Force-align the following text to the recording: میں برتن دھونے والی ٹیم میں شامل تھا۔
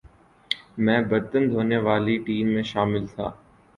میں 0.77 0.99
برتن 1.09 1.43
دھونے 1.51 1.77
والی 1.79 2.17
ٹیم 2.25 2.47
میں 2.53 2.63
شامل 2.71 3.03
تھا۔ 3.07 3.27